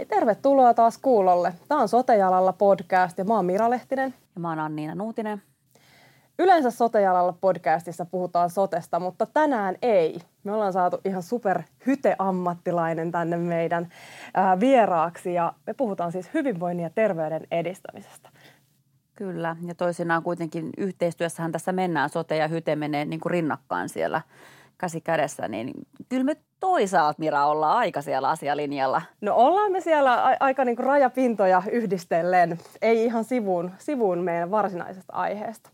[0.00, 1.52] Hei, tervetuloa taas kuulolle.
[1.68, 4.14] Tämä on Sotejalalla podcast ja mä oon Mira Lehtinen.
[4.34, 5.42] Ja mä oon Anniina Nuutinen.
[6.38, 10.20] Yleensä Sotejalalla podcastissa puhutaan sotesta, mutta tänään ei.
[10.44, 13.88] Me ollaan saatu ihan super hyte-ammattilainen tänne meidän
[14.34, 18.28] ää, vieraaksi ja me puhutaan siis hyvinvoinnin ja terveyden edistämisestä.
[19.14, 22.10] Kyllä, ja toisinaan kuitenkin yhteistyössähän tässä mennään.
[22.10, 24.20] Sote ja hyte menee niin kuin rinnakkaan siellä
[24.80, 25.72] käsi kädessä, niin
[26.08, 29.02] kyllä me toisaalta, Mira, ollaan aika siellä asialinjalla.
[29.20, 34.50] No ollaan me siellä a- aika niin kuin rajapintoja yhdistellen, ei ihan sivuun, sivuun meidän
[34.50, 35.70] varsinaisesta aiheesta.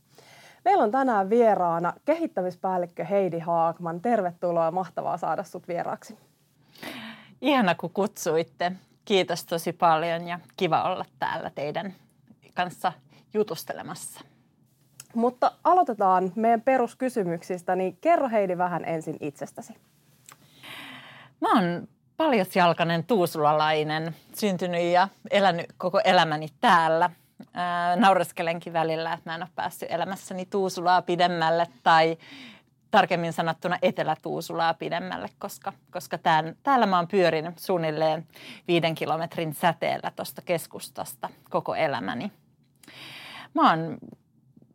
[0.64, 4.00] Meillä on tänään vieraana kehittämispäällikkö Heidi Haakman.
[4.00, 6.18] Tervetuloa, mahtavaa saada sut vieraaksi.
[7.40, 8.72] Ihana, kun kutsuitte.
[9.04, 11.94] Kiitos tosi paljon ja kiva olla täällä teidän
[12.54, 12.92] kanssa
[13.34, 14.20] jutustelemassa.
[15.16, 19.74] Mutta aloitetaan meidän peruskysymyksistä, niin kerro Heidi vähän ensin itsestäsi.
[21.40, 27.10] Mä oon paljasjalkainen tuusulalainen, syntynyt ja elänyt koko elämäni täällä.
[27.54, 32.18] Ää, naureskelenkin välillä, että mä en ole päässyt elämässäni Tuusulaa pidemmälle tai
[32.90, 38.26] tarkemmin sanottuna Etelä-Tuusulaa pidemmälle, koska, koska tämän, täällä mä oon pyörinyt suunnilleen
[38.68, 42.32] viiden kilometrin säteellä tuosta keskustasta koko elämäni.
[43.54, 43.98] Mä oon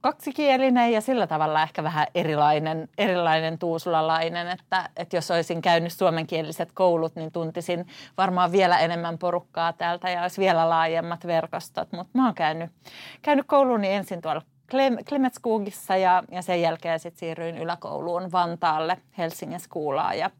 [0.01, 6.71] kaksikielinen ja sillä tavalla ehkä vähän erilainen, erilainen tuusulalainen, että, että jos olisin käynyt suomenkieliset
[6.71, 11.91] koulut, niin tuntisin varmaan vielä enemmän porukkaa täältä ja olisi vielä laajemmat verkostot.
[11.91, 12.71] Mutta mä oon käynyt,
[13.21, 14.41] käynyt kouluuni ensin tuolla
[15.09, 20.31] Klemetskugissa ja, ja sen jälkeen sitten siirryin yläkouluun Vantaalle Helsingin skuulaan ja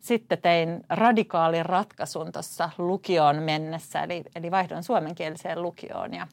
[0.00, 6.14] sitten tein radikaalin ratkaisun tuossa lukioon mennessä, eli, eli vaihdoin suomenkieliseen lukioon.
[6.14, 6.26] Ja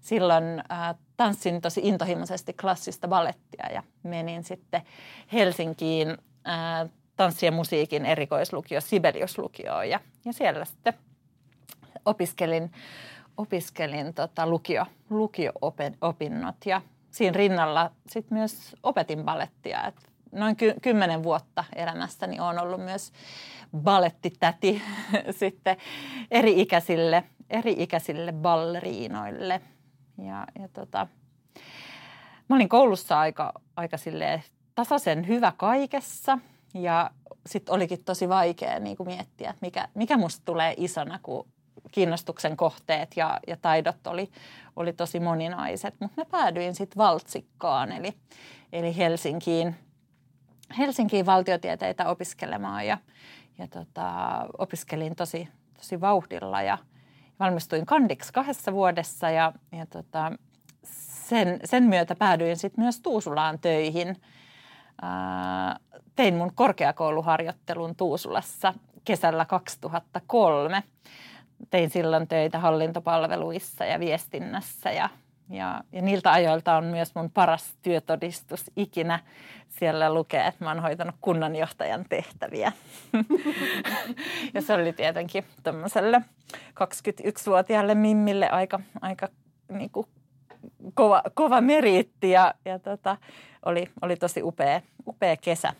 [0.00, 4.82] silloin äh, tanssin tosi intohimoisesti klassista ballettia ja menin sitten
[5.32, 6.08] Helsinkiin
[6.48, 9.88] äh, tanssi- ja musiikin erikoislukio Sibelius-lukioon.
[9.90, 10.94] Ja, ja siellä sitten
[12.04, 12.70] opiskelin
[13.36, 19.86] opiskelin tota lukio, lukio-opinnot ja siinä rinnalla sit myös opetin balettia.
[19.86, 23.12] Et noin ky- kymmenen vuotta elämässäni on ollut myös
[23.76, 24.82] balettitäti
[25.40, 25.76] sitten
[26.30, 29.60] eri-ikäisille, eri-ikäisille balleriinoille.
[30.18, 31.06] Ja, ja tota,
[32.48, 33.96] mä olin koulussa aika, aika
[34.74, 36.38] tasaisen hyvä kaikessa
[36.74, 37.10] ja
[37.46, 41.48] sitten olikin tosi vaikea niin kuin miettiä, että mikä, mikä musta tulee isona, kun
[41.92, 44.30] kiinnostuksen kohteet ja, ja taidot oli,
[44.76, 45.94] oli tosi moninaiset.
[46.00, 48.14] Mutta mä päädyin sitten Valtsikkaan, eli,
[48.72, 49.74] eli Helsinkiin,
[50.78, 52.98] Helsinkiin valtiotieteitä opiskelemaan ja,
[53.58, 54.10] ja tota,
[54.58, 56.78] opiskelin tosi, tosi vauhdilla ja
[57.40, 60.32] valmistuin kandiksi kahdessa vuodessa ja, ja tota,
[61.28, 64.16] sen, sen myötä päädyin sitten myös Tuusulaan töihin.
[65.02, 65.76] Ää,
[66.16, 70.82] tein mun korkeakouluharjoittelun Tuusulassa kesällä 2003
[71.70, 75.08] tein silloin töitä hallintopalveluissa ja viestinnässä ja,
[75.50, 79.18] ja, ja niiltä ajoilta on myös mun paras työtodistus ikinä.
[79.68, 82.72] Siellä lukee, että mä oon hoitanut kunnanjohtajan tehtäviä.
[84.54, 86.20] ja se oli tietenkin tämmöiselle
[86.56, 89.28] 21-vuotiaalle Mimmille aika, aika
[89.68, 90.06] niin kuin
[90.94, 93.16] kova, kova meriitti ja, ja tota,
[93.64, 95.72] oli, oli tosi upea, upea kesä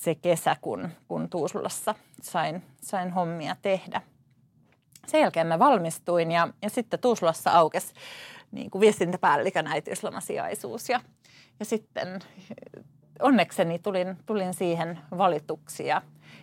[0.00, 4.02] se kesä, kun, kun Tuusulassa sain, sain hommia tehdä
[5.06, 7.94] sen jälkeen mä valmistuin ja, ja sitten Tuusulassa aukesi
[8.52, 11.00] niin kuin viestintäpäällikön äitiyslomasijaisuus ja,
[11.60, 12.20] ja sitten
[13.22, 16.02] onnekseni tulin, tulin siihen valituksi ja,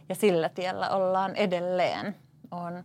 [0.09, 2.15] ja sillä tiellä ollaan edelleen.
[2.51, 2.83] Olen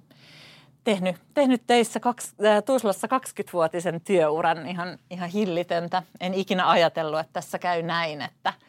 [0.84, 6.02] tehnyt, tehnyt töissä kaksi, äh, Tuusulassa 20-vuotisen työuran ihan, ihan hillitöntä.
[6.20, 8.52] En ikinä ajatellut, että tässä käy näin, että–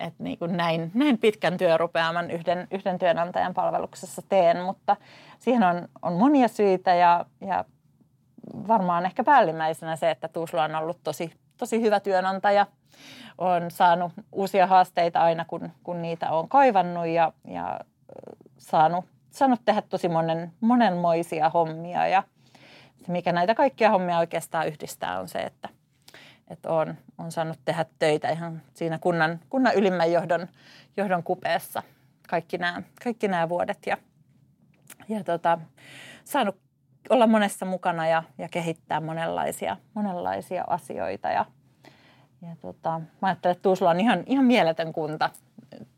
[0.00, 4.96] että niin kuin näin, näin pitkän työrupeaman yhden, yhden työnantajan palveluksessa teen, mutta
[5.38, 7.64] siihen on, on monia syitä ja, ja
[8.68, 12.66] varmaan ehkä päällimmäisenä se, että Tuusula on ollut tosi, tosi hyvä työnantaja.
[13.38, 17.80] On saanut uusia haasteita aina, kun, kun niitä on kaivannut ja, ja
[18.58, 22.06] saanut, saanut tehdä tosi monen, monenmoisia hommia.
[22.06, 22.22] Ja
[23.06, 25.68] se, mikä näitä kaikkia hommia oikeastaan yhdistää, on se, että
[26.50, 30.48] että on, on saanut tehdä töitä ihan siinä kunnan, kunnan ylimmän johdon,
[30.96, 31.82] johdon kupeessa
[32.28, 33.96] kaikki nämä, kaikki nämä vuodet ja,
[35.08, 35.58] ja tota,
[36.24, 36.56] saanut
[37.10, 41.28] olla monessa mukana ja, ja kehittää monenlaisia, monenlaisia asioita.
[41.28, 41.44] Ja,
[42.42, 45.30] ja tota, mä ajattelen, että Tuusula on ihan, ihan mieletön kunta,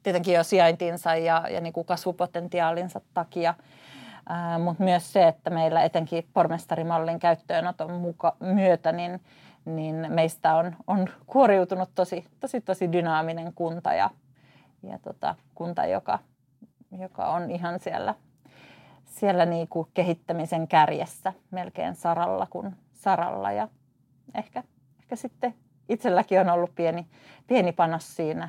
[0.02, 3.54] tietenkin jo sijaintinsa ja, ja niin kuin kasvupotentiaalinsa takia.
[4.64, 9.20] Mutta myös se, että meillä etenkin pormestarimallin käyttöönoton muka, myötä, niin
[9.76, 14.10] niin meistä on, on kuoriutunut tosi, tosi, tosi dynaaminen kunta ja,
[14.82, 16.18] ja tota, kunta, joka,
[16.98, 18.14] joka on ihan siellä,
[19.04, 23.68] siellä niin kuin kehittämisen kärjessä melkein saralla kuin saralla ja
[24.34, 24.62] ehkä,
[24.98, 25.54] ehkä sitten
[25.88, 27.06] itselläkin on ollut pieni,
[27.46, 28.48] pieni panos siinä,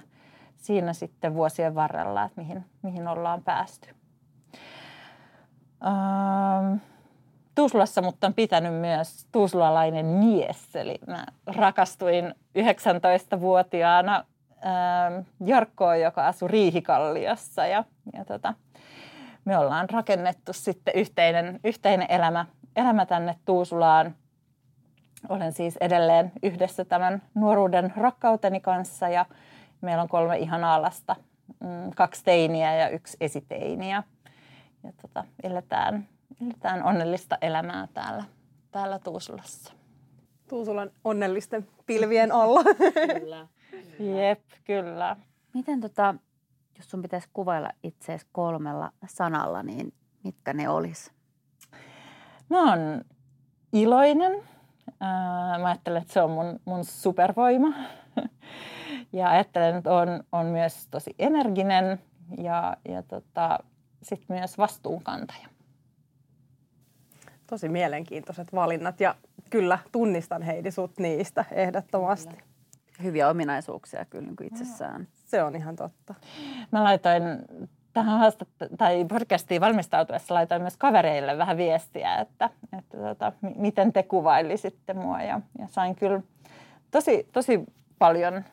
[0.57, 3.89] siinä sitten vuosien varrella, että mihin, mihin ollaan päästy.
[5.85, 6.77] Ähm,
[7.59, 14.25] Tuusulassa mutta on pitänyt myös tuusulalainen mies, eli mä rakastuin 19-vuotiaana
[14.65, 17.83] ähm, Jarkkoon, joka asui Riihikalliossa ja,
[18.13, 18.53] ja tota,
[19.45, 22.45] me ollaan rakennettu sitten yhteinen, yhteinen elämä,
[22.75, 24.15] elämä tänne Tuusulaan.
[25.29, 29.25] Olen siis edelleen yhdessä tämän nuoruuden rakkauteni kanssa ja
[29.81, 31.15] meillä on kolme ihanaa lasta,
[31.59, 34.03] mm, kaksi teiniä ja yksi esiteiniä.
[34.83, 36.07] Ja tota, eletään,
[36.41, 38.23] eletään onnellista elämää täällä,
[38.71, 39.73] täällä Tuusulassa.
[40.49, 42.63] Tuusulan onnellisten pilvien alla.
[43.19, 43.47] Kyllä.
[43.99, 45.15] Jep, kyllä.
[45.53, 46.15] Miten tota,
[46.77, 49.93] jos sun pitäisi kuvailla itseesi kolmella sanalla, niin
[50.23, 51.11] mitkä ne olisi?
[52.49, 53.01] Mä oon
[53.73, 54.43] iloinen.
[55.59, 57.67] Mä ajattelen, että se on mun, mun supervoima.
[59.13, 62.01] Ja ajattelen, että on, on myös tosi energinen
[62.37, 63.59] ja, ja tota,
[64.03, 65.47] sitten myös vastuunkantaja.
[67.49, 69.15] Tosi mielenkiintoiset valinnat ja
[69.49, 72.35] kyllä tunnistan Heidi sut niistä ehdottomasti.
[72.35, 72.49] Kyllä.
[73.03, 75.07] Hyviä ominaisuuksia kyllä niin itsessään.
[75.25, 76.15] Se on ihan totta.
[76.71, 77.23] Mä laitoin
[77.93, 84.03] tähän haastatt- tai podcastiin valmistautuessa laitoin myös kavereille vähän viestiä, että, että tota, miten te
[84.03, 85.21] kuvailisitte mua.
[85.21, 86.21] Ja, ja sain kyllä
[86.91, 87.63] tosi, tosi
[87.99, 88.43] paljon,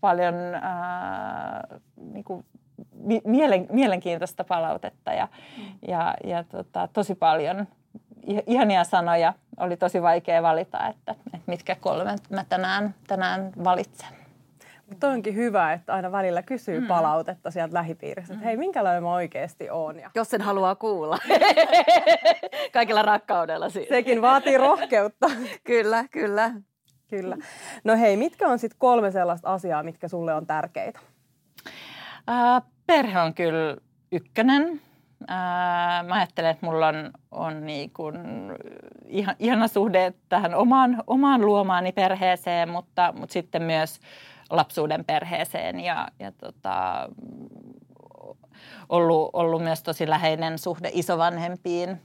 [0.00, 1.68] paljon ää,
[2.12, 2.44] niin kuin
[3.24, 5.28] mielen, mielenkiintoista palautetta ja,
[5.58, 5.64] mm.
[5.88, 7.66] ja, ja tota, tosi paljon
[8.46, 9.32] ihania sanoja.
[9.60, 14.08] Oli tosi vaikea valita, että, että mitkä kolme mä tänään, tänään valitsen.
[14.88, 16.86] Mutta onkin hyvä, että aina välillä kysyy mm.
[16.86, 18.44] palautetta sieltä lähipiiristä, että mm.
[18.44, 19.98] hei, minkälainen mä oikeasti oon.
[19.98, 20.10] Ja...
[20.14, 21.18] Jos sen haluaa kuulla.
[22.72, 23.88] Kaikilla rakkaudella siis.
[23.88, 25.30] Sekin vaatii rohkeutta.
[25.64, 26.50] kyllä, kyllä.
[27.10, 27.36] Kyllä.
[27.84, 31.00] No hei, mitkä on sitten kolme sellaista asiaa, mitkä sulle on tärkeitä?
[32.30, 33.76] Äh, perhe on kyllä
[34.12, 34.80] ykkönen.
[36.06, 38.16] Mä ajattelen, että mulla on, on niin kuin
[39.06, 44.00] ihan, ihana suhde tähän omaan, omaan luomaani perheeseen, mutta, mutta sitten myös
[44.50, 47.08] lapsuuden perheeseen ja, ja tota,
[48.88, 52.00] ollut, ollut myös tosi läheinen suhde isovanhempiin.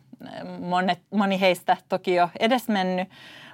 [0.60, 3.10] Monet, moni heistä toki jo edesmennyt,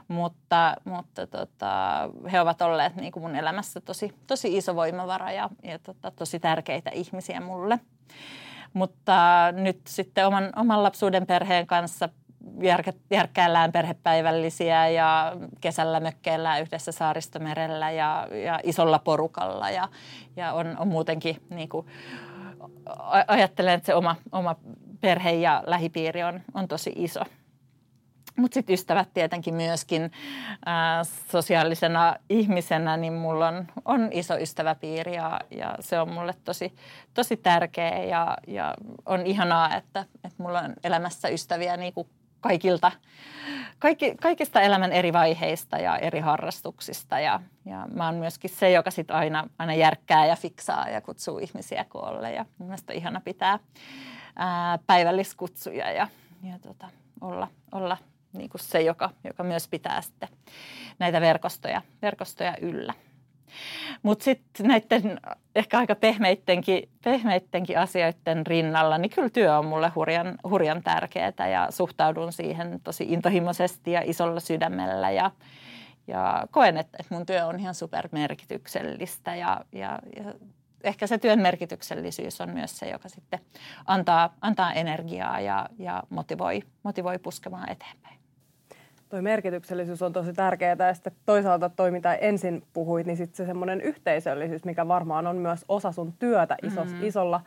[0.07, 5.49] mutta, mutta tota, he ovat olleet niin kuin mun elämässä tosi, tosi iso voimavara ja,
[5.63, 7.79] ja tota, tosi tärkeitä ihmisiä mulle.
[8.77, 9.13] Mutta
[9.51, 12.09] nyt sitten oman, oman lapsuuden perheen kanssa
[13.11, 19.87] järkkäillään perhepäivällisiä ja kesällä mökkeillään yhdessä saaristomerellä ja, ja isolla porukalla ja,
[20.35, 21.87] ja on, on muutenkin niin kuin,
[23.27, 24.55] ajattelen, että se oma, oma
[25.01, 27.21] perhe ja lähipiiri on, on tosi iso.
[28.37, 30.11] Mutta sitten ystävät tietenkin myöskin
[30.65, 36.73] ää, sosiaalisena ihmisenä, niin mulla on, on iso ystäväpiiri ja, ja se on mulle tosi,
[37.13, 38.73] tosi tärkeä ja, ja
[39.05, 42.07] on ihanaa, että, että mulla on elämässä ystäviä niin kuin
[42.41, 42.91] kaikilta,
[43.79, 48.91] kaikki, kaikista elämän eri vaiheista ja eri harrastuksista ja, ja mä oon myöskin se, joka
[48.91, 53.59] sit aina, aina järkkää ja fiksaa ja kutsuu ihmisiä koolle ja on ihana pitää
[54.35, 56.07] ää, päivälliskutsuja ja,
[56.43, 56.89] ja tota,
[57.21, 57.97] olla, olla
[58.37, 60.29] niin kuin se, joka, joka myös pitää sitten
[60.99, 62.93] näitä verkostoja, verkostoja yllä.
[64.03, 65.19] Mutta sitten näiden
[65.55, 71.67] ehkä aika pehmeittenkin, pehmeittenkin asioiden rinnalla, niin kyllä työ on mulle hurjan, hurjan tärkeää ja
[71.69, 75.31] suhtaudun siihen tosi intohimoisesti ja isolla sydämellä ja,
[76.07, 80.33] ja koen, että, mun työ on ihan supermerkityksellistä ja, ja, ja
[80.83, 83.39] ehkä se työn merkityksellisyys on myös se, joka sitten
[83.85, 88.16] antaa, antaa energiaa ja, ja motivoi, motivoi puskemaan eteenpäin.
[89.09, 93.45] Tuo merkityksellisyys on tosi tärkeää ja sitten toisaalta toi, mitä ensin puhuit, niin sitten se
[93.45, 97.03] semmoinen yhteisöllisyys, mikä varmaan on myös osa sun työtä isos, mm.
[97.03, 97.41] isolla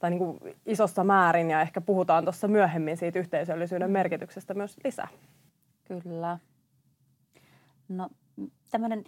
[0.00, 5.08] tai niin kuin isossa määrin ja ehkä puhutaan tuossa myöhemmin siitä yhteisöllisyyden merkityksestä myös lisää.
[5.88, 6.38] Kyllä.
[7.88, 8.08] No
[8.70, 9.04] tämmöinen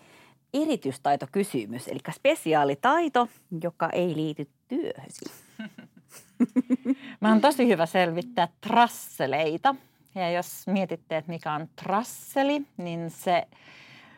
[0.54, 3.28] erityistaitokysymys, eli spesiaalitaito,
[3.62, 5.24] joka ei liity työhösi.
[7.20, 9.74] Mä oon tosi hyvä selvittää trasseleita.
[10.16, 13.46] Ja jos mietitte, että mikä on trasseli, niin se,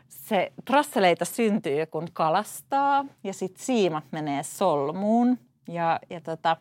[0.08, 5.38] se trasseleita syntyy, kun kalastaa ja sitten siimat menee solmuun.
[5.68, 6.56] Ja, ja tota,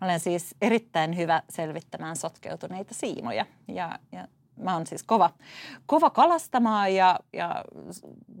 [0.00, 3.46] mä olen siis erittäin hyvä selvittämään sotkeutuneita siimoja.
[3.68, 5.30] Ja, ja mä oon siis kova,
[5.86, 7.64] kova kalastamaan ja, ja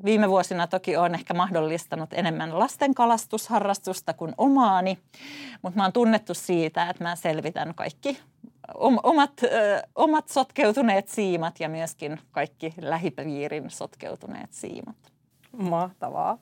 [0.04, 4.98] viime vuosina toki on ehkä mahdollistanut enemmän lasten kalastusharrastusta kuin omaani.
[5.62, 8.18] Mutta mä oon tunnettu siitä, että mä selvitän kaikki
[8.74, 9.32] omat,
[9.94, 14.96] omat sotkeutuneet siimat ja myöskin kaikki lähipiirin sotkeutuneet siimat.
[15.56, 16.38] Mahtavaa.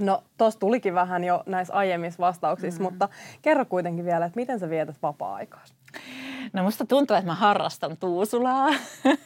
[0.00, 2.84] No, tuossa tulikin vähän jo näissä aiemmissa vastauksissa, mm.
[2.84, 3.08] mutta
[3.42, 5.64] kerro kuitenkin vielä, että miten sä vietät vapaa-aikaa?
[6.52, 8.70] No musta tuntuu, että mä harrastan Tuusulaa.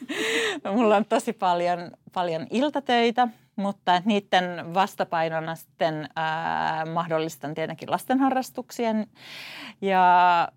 [0.75, 3.29] Mulla on tosi paljon, paljon iltatöitä
[3.59, 8.91] mutta niiden vastapainona sitten ää, mahdollistan tietenkin lastenharrastuksia.
[9.81, 10.49] Ja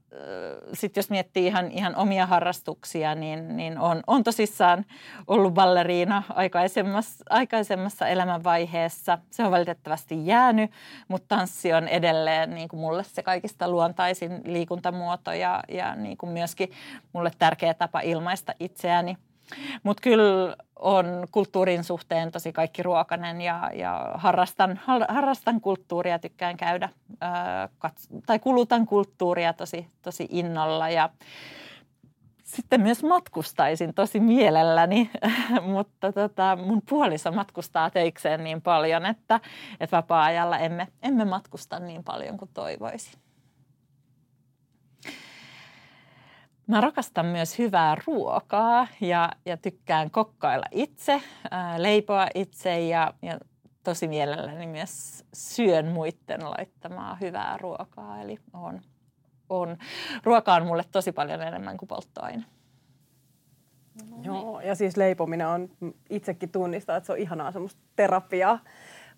[0.74, 4.86] sitten jos miettii ihan, ihan omia harrastuksia, niin, niin on, on tosissaan
[5.28, 9.18] ollut balleriina aikaisemmassa, aikaisemmassa elämänvaiheessa.
[9.32, 10.72] Se on valitettavasti jäänyt,
[11.08, 16.32] mutta tanssi on edelleen niin kuin mulle se kaikista luontaisin liikuntamuoto ja, ja niin kuin
[16.32, 16.72] myöskin
[17.14, 19.18] mulle tärkeä tapa ilmaista itseäni–
[19.84, 24.80] mutta kyllä on kulttuurin suhteen tosi kaikki ruokanen ja, ja harrastan,
[25.10, 26.90] harrastan kulttuuria, tykkään käydä
[27.88, 31.10] kats- tai kulutan kulttuuria tosi, tosi innolla ja
[32.44, 35.12] sitten myös matkustaisin tosi mielelläni,
[35.74, 39.40] mutta tota, mun puoliso matkustaa teikseen niin paljon, että,
[39.80, 43.22] että vapaa-ajalla emme, emme matkusta niin paljon kuin toivoisin.
[46.72, 53.40] Mä rakastan myös hyvää ruokaa ja, ja tykkään kokkailla itse, ää, leipoa itse ja, ja
[53.84, 58.22] tosi mielelläni myös syön muiden laittamaa hyvää ruokaa.
[58.22, 58.82] Eli on,
[59.50, 59.78] on,
[60.24, 62.44] ruoka on mulle tosi paljon enemmän kuin polttoaine.
[64.10, 65.70] No, Joo, ja siis leipominen on,
[66.10, 68.60] itsekin tunnistaa, että se on ihanaa semmoista terapiaa,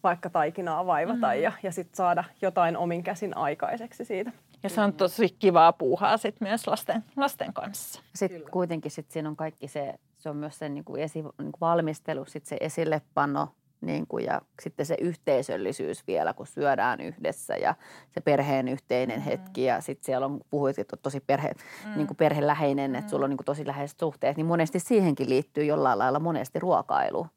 [0.03, 1.41] vaikka taikinaa vaivata mm.
[1.41, 4.31] ja, ja sitten saada jotain omin käsin aikaiseksi siitä.
[4.63, 8.01] Ja se on tosi kivaa puuhaa sit myös lasten, lasten kanssa.
[8.15, 11.31] Sitten kuitenkin sit siinä on kaikki se, se on myös se niin kuin esi, niin
[11.37, 13.47] kuin valmistelu, sit se esillepano
[13.81, 17.75] niin kuin, ja sitten se yhteisöllisyys vielä, kun syödään yhdessä ja
[18.11, 19.23] se perheen yhteinen mm.
[19.23, 19.63] hetki.
[19.63, 21.51] Ja sitten siellä on, puhuit, että on tosi perhe,
[21.85, 21.95] mm.
[21.95, 22.95] niin kuin perheläheinen, mm.
[22.95, 26.59] että sulla on niin kuin tosi läheiset suhteet, niin monesti siihenkin liittyy jollain lailla monesti
[26.59, 27.27] ruokailu.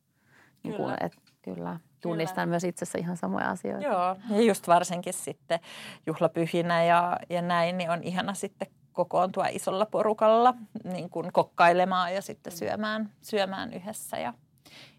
[0.62, 1.11] Niin kuin, kyllä.
[1.55, 2.47] Kyllä tunnistan Kyllä.
[2.47, 3.87] myös itsessä ihan samoja asioita.
[3.87, 5.61] Joo, ja just varsinkin sitten
[6.07, 12.23] juhlapyhinä ja, ja näin, niin on ihana sitten kokoontua isolla porukalla niin kuin kokkailemaan ja
[12.23, 14.35] sitten syömään, syömään yhdessä ja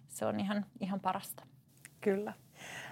[0.08, 1.44] se on ihan, ihan parasta.
[2.02, 2.34] Kyllä.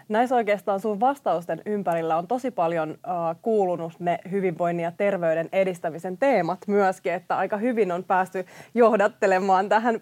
[0.10, 6.18] Näissä oikeastaan sun vastausten ympärillä on tosi paljon uh, kuulunut ne hyvinvoinnin ja terveyden edistämisen
[6.18, 10.02] teemat myöskin, että aika hyvin on päästy johdattelemaan tähän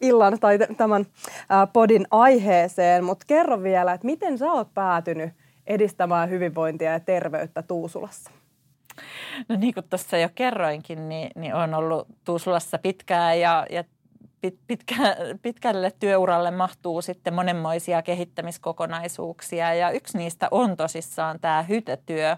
[0.00, 5.30] illan tai tämän uh, podin aiheeseen, mutta kerro vielä, että miten sä oot päätynyt
[5.66, 8.30] edistämään hyvinvointia ja terveyttä Tuusulassa?
[9.48, 13.84] No niin kuin tuossa jo kerroinkin, niin, niin olen ollut Tuusulassa pitkään ja, ja
[14.66, 22.36] pitkä, pitkälle työuralle mahtuu sitten monenmoisia kehittämiskokonaisuuksia ja yksi niistä on tosissaan tämä hytetyö.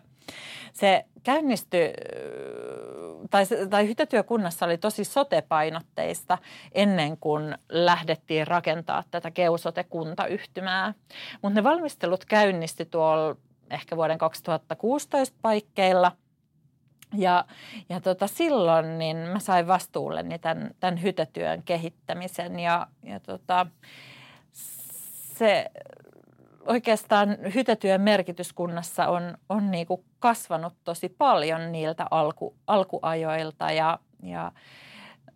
[0.72, 1.92] Se käynnistyi,
[3.30, 6.38] tai, tai hytetyökunnassa oli tosi sotepainotteista
[6.72, 10.94] ennen kuin lähdettiin rakentaa tätä Keusote-kuntayhtymää.
[11.42, 13.36] Mutta ne valmistelut käynnistyi tuolla
[13.70, 16.12] ehkä vuoden 2016 paikkeilla–
[17.16, 17.44] ja,
[17.88, 23.66] ja tota, silloin niin mä sain vastuulleni tämän, tämän hytetyön kehittämisen ja, ja tota,
[25.38, 25.70] se
[26.66, 34.52] oikeastaan hytetyön merkityskunnassa on, on niin kuin kasvanut tosi paljon niiltä alku, alkuajoilta ja, ja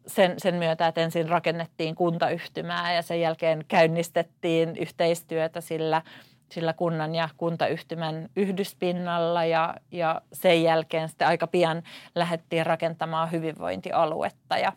[0.06, 6.02] sen, sen myötä, että ensin rakennettiin kuntayhtymää ja sen jälkeen käynnistettiin yhteistyötä sillä–
[6.52, 11.82] sillä kunnan ja kuntayhtymän yhdyspinnalla ja, ja sen jälkeen sitten aika pian
[12.14, 14.72] lähdettiin rakentamaan hyvinvointialuetta ja,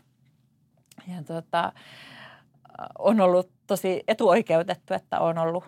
[1.07, 1.73] ja tota,
[2.99, 5.63] on ollut tosi etuoikeutettu, että on ollut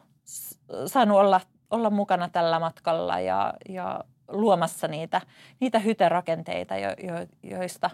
[0.85, 1.41] saanut olla,
[1.71, 5.21] olla mukana tällä matkalla ja, ja luomassa niitä,
[5.59, 7.89] niitä hyterakenteita, jo, jo, joista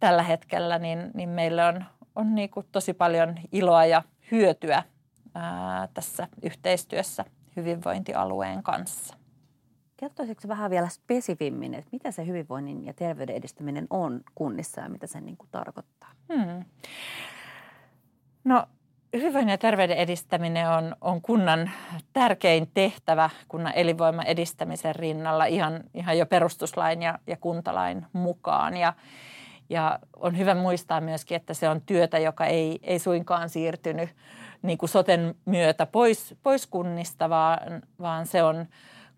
[0.00, 1.84] tällä hetkellä niin, niin meillä on,
[2.16, 4.82] on niin kuin tosi paljon iloa ja hyötyä–
[5.34, 7.24] ää, tässä yhteistyössä
[7.56, 9.16] hyvinvointialueen kanssa.
[9.96, 15.06] Kertoisitko vähän vielä spesifimmin, että mitä se hyvinvoinnin ja terveyden edistäminen on kunnissa ja mitä
[15.06, 16.10] se niin kuin tarkoittaa?
[16.34, 16.64] Hmm.
[18.44, 18.66] No
[19.12, 21.70] hyvinvoinnin ja terveyden edistäminen on, on kunnan
[22.12, 28.76] tärkein tehtävä kunnan elinvoiman edistämisen rinnalla ihan, ihan jo perustuslain ja, ja kuntalain mukaan.
[28.76, 28.92] Ja,
[29.70, 34.10] ja on hyvä muistaa myöskin, että se on työtä, joka ei, ei suinkaan siirtynyt
[34.62, 38.66] niin kuin soten myötä pois, pois kunnista, vaan, vaan se on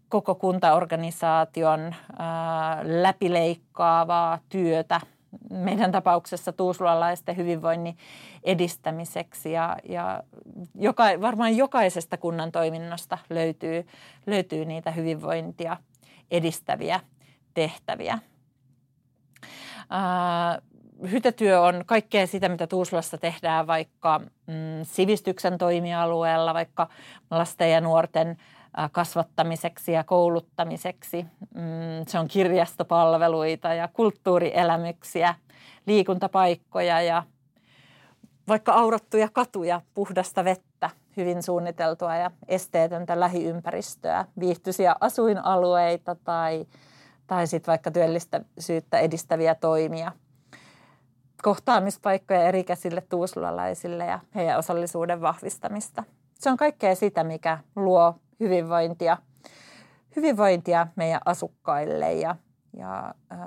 [0.09, 5.01] koko kuntaorganisaation ää, läpileikkaavaa työtä
[5.51, 7.97] meidän tapauksessa tuusulalaisten hyvinvoinnin
[8.45, 10.23] edistämiseksi ja, ja
[10.75, 13.87] joka, varmaan jokaisesta kunnan toiminnasta löytyy,
[14.27, 15.77] löytyy niitä hyvinvointia
[16.31, 17.01] edistäviä
[17.55, 18.19] tehtäviä.
[21.11, 26.89] Hytetyö on kaikkea sitä, mitä Tuusulassa tehdään vaikka mm, sivistyksen toimialueella, vaikka
[27.31, 28.37] lasten ja nuorten
[28.93, 31.27] kasvattamiseksi ja kouluttamiseksi.
[31.55, 35.35] Mm, se on kirjastopalveluita ja kulttuurielämyksiä,
[35.87, 37.23] liikuntapaikkoja ja
[38.49, 46.67] vaikka aurattuja katuja, puhdasta vettä, hyvin suunniteltua ja esteetöntä lähiympäristöä, viihtyisiä asuinalueita tai,
[47.27, 50.13] tai sitten vaikka työllisyyttä edistäviä toimia–
[51.43, 56.05] kohtaamispaikkoja erikäisille tuusulalaisille ja heidän osallisuuden vahvistamista.
[56.35, 59.17] Se on kaikkea sitä, mikä luo hyvinvointia,
[60.17, 62.37] hyvinvointia meidän asukkaille ja,
[62.77, 63.39] ja äh,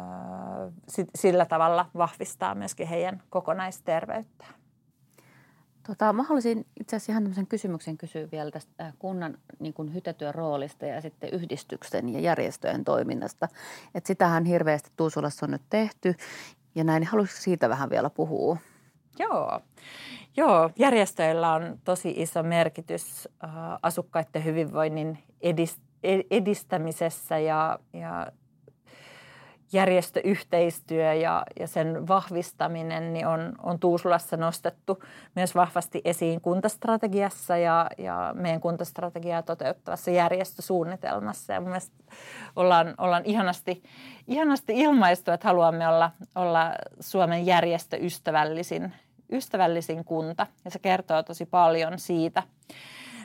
[1.15, 4.53] sillä tavalla vahvistaa myöskin heidän kokonaisterveyttään.
[5.87, 10.35] Tota, mä haluaisin itse asiassa ihan tämmöisen kysymyksen kysyä vielä tästä kunnan niin kuin hytetyön
[10.35, 13.47] roolista ja sitten yhdistyksen ja järjestöjen toiminnasta.
[13.95, 16.15] Et sitähän hirveästi Tuusulassa on nyt tehty
[16.75, 17.03] ja näin.
[17.03, 18.57] Haluaisitko siitä vähän vielä puhua?
[19.19, 19.59] Joo.
[20.37, 23.49] Joo, järjestöillä on tosi iso merkitys äh,
[23.81, 25.17] asukkaiden hyvinvoinnin
[26.31, 28.27] edistämisessä ja, ja
[29.73, 35.03] järjestöyhteistyö ja, ja sen vahvistaminen niin on, on Tuusulassa nostettu
[35.35, 41.53] myös vahvasti esiin kuntastrategiassa ja, ja meidän kuntastrategiaa toteuttavassa järjestösuunnitelmassa.
[41.53, 41.73] Ja mun
[42.55, 43.83] ollaan, ollaan ihanasti,
[44.27, 48.93] ihanasti ilmaistu, että haluamme olla, olla Suomen järjestöystävällisin
[49.31, 52.43] ystävällisin kunta ja se kertoo tosi paljon siitä,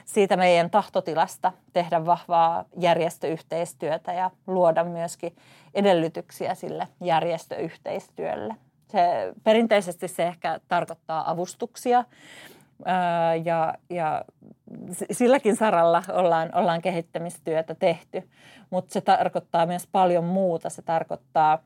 [0.08, 5.36] siitä meidän tahtotilasta tehdä vahvaa järjestöyhteistyötä ja luoda myöskin
[5.74, 8.54] edellytyksiä sille järjestöyhteistyölle.
[8.88, 12.04] Se, perinteisesti se ehkä tarkoittaa avustuksia
[13.44, 14.24] ja, ja
[15.10, 18.28] silläkin saralla ollaan, ollaan kehittämistyötä tehty,
[18.70, 20.70] mutta se tarkoittaa myös paljon muuta.
[20.70, 21.58] Se tarkoittaa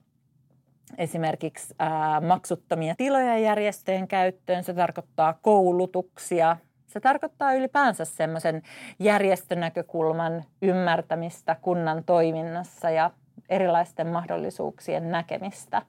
[0.99, 6.57] esimerkiksi ää, maksuttomia tiloja järjestöjen käyttöön, se tarkoittaa koulutuksia,
[6.93, 8.63] se tarkoittaa ylipäänsä semmoisen
[8.99, 13.11] järjestönäkökulman ymmärtämistä kunnan toiminnassa ja
[13.49, 15.83] erilaisten mahdollisuuksien näkemistä.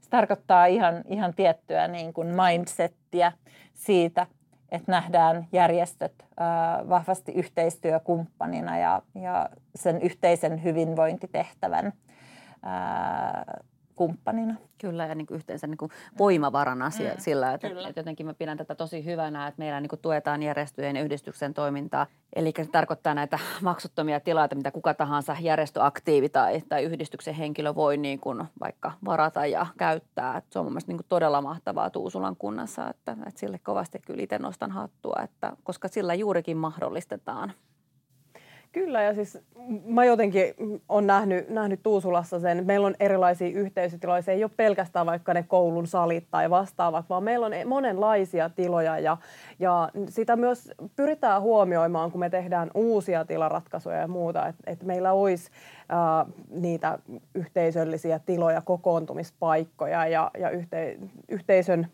[0.00, 3.32] Se tarkoittaa ihan, ihan tiettyä niin kuin mindsettiä
[3.74, 4.26] siitä,
[4.70, 6.26] että nähdään järjestöt
[6.88, 11.92] vahvasti yhteistyökumppanina ja, ja sen yhteisen hyvinvointitehtävän
[14.00, 14.54] kumppanina.
[14.78, 18.58] Kyllä, ja niin kuin yhteensä niin kuin voimavarana mm, sillä, että, että jotenkin mä pidän
[18.58, 22.06] tätä tosi hyvänä, että meillä niin kuin tuetaan järjestöjen ja yhdistyksen toimintaa.
[22.36, 27.96] Eli se tarkoittaa näitä maksuttomia tiloja, mitä kuka tahansa järjestöaktiivi tai, tai yhdistyksen henkilö voi
[27.96, 30.36] niin kuin vaikka varata ja käyttää.
[30.36, 33.98] Että se on mun mielestä niin kuin todella mahtavaa Tuusulan kunnassa, että, että sille kovasti
[34.06, 37.52] kyllä itse nostan hattua, että, koska sillä juurikin mahdollistetaan
[38.72, 39.38] Kyllä, ja siis
[39.84, 40.54] mä jotenkin
[40.88, 44.22] on nähnyt, nähnyt Tuusulassa sen, että meillä on erilaisia yhteisötiloja.
[44.22, 48.98] Se ei ole pelkästään vaikka ne koulun salit tai vastaavat, vaan meillä on monenlaisia tiloja
[48.98, 49.16] ja,
[49.58, 55.12] ja sitä myös pyritään huomioimaan, kun me tehdään uusia tilaratkaisuja ja muuta, että, että meillä
[55.12, 55.50] olisi
[56.50, 56.98] niitä
[57.34, 60.98] yhteisöllisiä tiloja, kokoontumispaikkoja ja, ja yhte,
[61.28, 61.86] yhteisön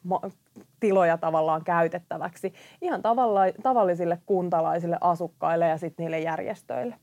[0.81, 6.95] tiloja tavallaan käytettäväksi ihan tavalla, tavallisille kuntalaisille, asukkaille ja sitten niille järjestöille.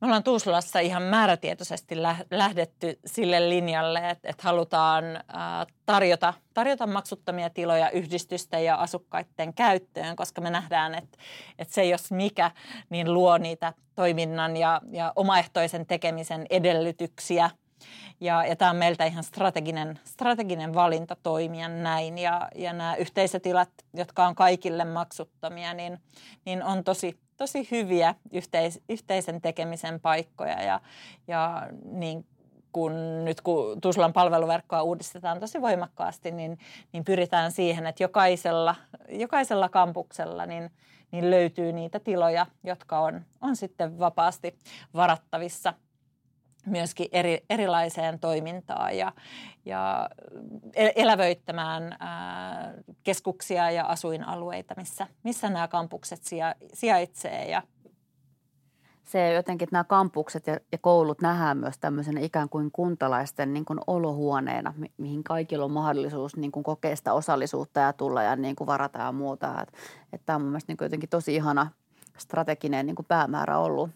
[0.00, 5.04] Me ollaan Tuusulassa ihan määrätietoisesti lähdetty sille linjalle, että, että halutaan
[5.86, 11.18] tarjota, tarjota maksuttomia tiloja yhdistysten ja asukkaiden käyttöön, koska me nähdään, että,
[11.58, 12.50] että se jos mikä,
[12.90, 17.50] niin luo niitä toiminnan ja, ja omaehtoisen tekemisen edellytyksiä–
[18.20, 22.18] ja, ja tämä on meiltä ihan strateginen, strateginen valinta toimia näin.
[22.18, 25.98] Ja, ja nämä yhteisötilat, jotka on kaikille maksuttomia, niin,
[26.44, 30.62] niin on tosi, tosi hyviä yhteis, yhteisen tekemisen paikkoja.
[30.62, 30.80] Ja,
[31.28, 32.26] ja niin
[32.72, 36.58] kun nyt kun Tuusulan palveluverkkoa uudistetaan tosi voimakkaasti, niin,
[36.92, 38.74] niin pyritään siihen, että jokaisella,
[39.08, 40.70] jokaisella kampuksella niin,
[41.10, 44.58] niin löytyy niitä tiloja, jotka on, on sitten vapaasti
[44.94, 45.74] varattavissa–
[46.70, 49.12] myöskin eri, erilaiseen toimintaan ja,
[49.64, 50.10] ja
[50.74, 57.50] elävöittämään ää, keskuksia ja asuinalueita, missä, missä nämä kampukset sija, sijaitsee.
[57.50, 57.62] Ja
[59.08, 63.64] se jotenkin, että nämä kampukset ja, ja koulut nähdään myös tämmöisenä ikään kuin kuntalaisten niin
[63.64, 68.36] kuin olohuoneena, mi- mihin kaikilla on mahdollisuus niin kuin kokea sitä osallisuutta ja tulla ja
[68.36, 69.48] niin kuin varata ja muuta.
[69.48, 69.78] Että,
[70.12, 71.70] että tämä on mun mielestä niin kuin jotenkin tosi ihana
[72.18, 73.90] strateginen niin kuin päämäärä ollut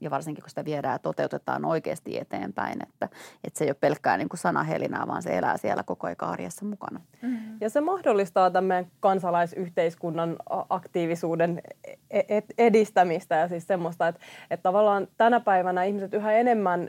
[0.00, 3.08] ja varsinkin kun sitä viedään ja toteutetaan oikeasti eteenpäin, että,
[3.44, 7.00] että se ei ole pelkkää niin sanahelinää, vaan se elää siellä koko ajan arjessa mukana.
[7.22, 7.56] Mm-hmm.
[7.60, 10.36] Ja se mahdollistaa tämän kansalaisyhteiskunnan
[10.68, 11.62] aktiivisuuden
[12.10, 16.88] e-, edistämistä ja siis semmoista, että, että tavallaan tänä päivänä ihmiset yhä enemmän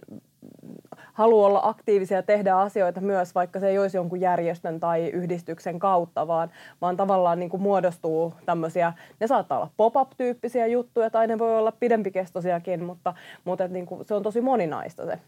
[1.13, 5.79] haluaa olla aktiivisia ja tehdä asioita myös, vaikka se ei olisi jonkun järjestön tai yhdistyksen
[5.79, 11.39] kautta, vaan, vaan tavallaan niin kuin muodostuu tämmöisiä, ne saattaa olla pop-up-tyyppisiä juttuja tai ne
[11.39, 15.19] voi olla pidempikestoisiakin, mutta, mutta niin kuin se on tosi moninaista se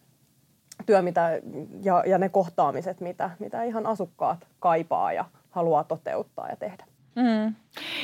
[0.86, 1.42] työ mitä,
[1.84, 6.86] ja, ja ne kohtaamiset, mitä, mitä ihan asukkaat kaipaa ja haluaa toteuttaa ja tehdä.
[7.18, 7.56] Mm.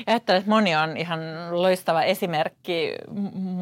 [0.08, 1.20] Ja että moni on ihan
[1.52, 2.96] loistava esimerkki.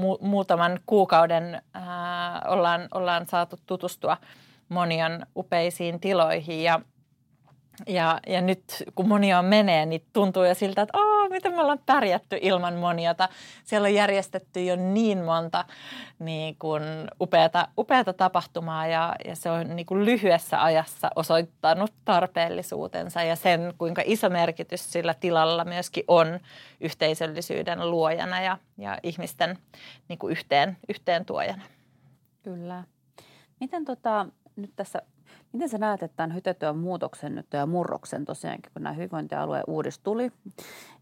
[0.01, 4.17] Mu- muutaman kuukauden ää, ollaan, ollaan saatu tutustua
[4.69, 6.81] monien upeisiin tiloihin ja
[7.87, 8.63] ja, ja nyt
[8.95, 13.29] kun monia menee, niin tuntuu jo siltä, että Aa, miten me ollaan pärjätty ilman moniota.
[13.63, 15.65] Siellä on järjestetty jo niin monta
[16.19, 16.83] niin kuin
[17.21, 23.73] upeata, upeata tapahtumaa ja, ja se on niin kuin lyhyessä ajassa osoittanut tarpeellisuutensa ja sen,
[23.77, 26.39] kuinka iso merkitys sillä tilalla myöskin on
[26.79, 29.57] yhteisöllisyyden luojana ja, ja ihmisten
[30.07, 31.63] niin kuin yhteen, yhteen tuojana.
[32.43, 32.83] Kyllä.
[33.59, 35.01] Miten tota, nyt tässä
[35.53, 39.99] Miten sä näet, että tämän hytetyön muutoksen nyt ja murroksen tosiaankin, kun nämä hyvinvointialueen uudis
[39.99, 40.31] tuli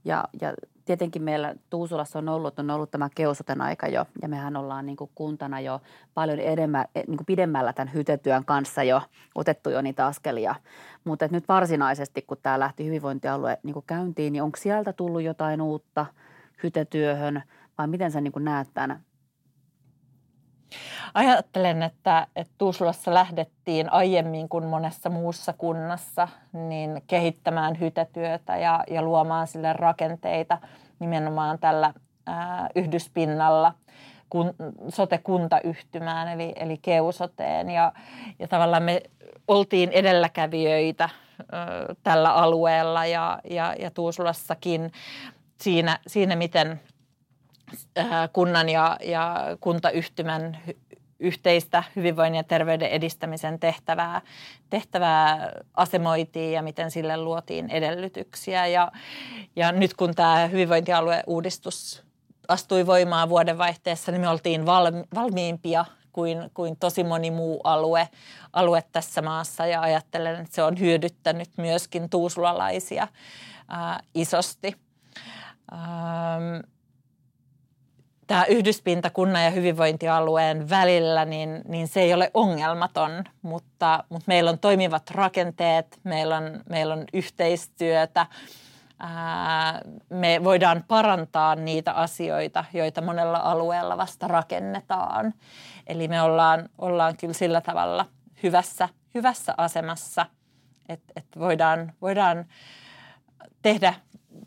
[0.05, 0.53] ja, ja
[0.85, 4.95] tietenkin meillä Tuusulassa on ollut, on ollut tämä keusoten aika jo ja mehän ollaan niin
[4.95, 5.81] kuin kuntana jo
[6.13, 9.01] paljon edemmä, eh, niin kuin pidemmällä tämän hytetyön kanssa jo
[9.35, 10.55] otettu jo niitä askelia.
[11.03, 15.61] Mutta nyt varsinaisesti, kun tämä lähti hyvinvointialue niin kuin käyntiin, niin onko sieltä tullut jotain
[15.61, 16.05] uutta
[16.63, 17.43] hytetyöhön
[17.77, 18.99] vai miten sä niin kuin näet tämän
[21.13, 29.01] Ajattelen, että, että Tuusulassa lähdettiin aiemmin kuin monessa muussa kunnassa niin kehittämään hytetyötä ja, ja
[29.01, 30.57] luomaan sille rakenteita
[30.99, 31.93] nimenomaan tällä
[32.27, 33.73] ää, yhdyspinnalla
[34.29, 34.53] kun,
[34.89, 37.69] sote-kuntayhtymään eli, eli keusoteen.
[37.69, 37.93] Ja,
[38.39, 39.01] ja tavallaan me
[39.47, 41.09] oltiin edelläkävijöitä
[41.51, 41.69] ää,
[42.03, 44.91] tällä alueella ja, ja, ja Tuusulassakin
[45.61, 46.79] siinä, siinä miten
[48.33, 50.57] kunnan ja, ja kuntayhtymän
[51.19, 54.21] yhteistä hyvinvoinnin ja terveyden edistämisen tehtävää,
[54.69, 58.67] tehtävää asemoitiin ja miten sille luotiin edellytyksiä.
[58.67, 58.91] Ja,
[59.55, 62.03] ja nyt kun tämä hyvinvointialueuudistus
[62.47, 68.09] astui voimaan vuodenvaihteessa, niin me oltiin valmi, valmiimpia kuin, kuin tosi moni muu alue,
[68.53, 73.07] alue tässä maassa ja ajattelen, että se on hyödyttänyt myöskin tuusulalaisia
[73.67, 74.75] ää, isosti.
[75.73, 76.59] Ähm,
[78.29, 84.51] tämä yhdyspinta kunnan ja hyvinvointialueen välillä, niin, niin se ei ole ongelmaton, mutta, mutta meillä
[84.51, 88.25] on toimivat rakenteet, meillä on, meillä on yhteistyötä,
[88.99, 95.33] ää, me voidaan parantaa niitä asioita, joita monella alueella vasta rakennetaan.
[95.87, 98.05] Eli me ollaan, ollaan kyllä sillä tavalla
[98.43, 100.25] hyvässä, hyvässä asemassa,
[100.89, 102.45] että, että voidaan, voidaan
[103.61, 103.93] tehdä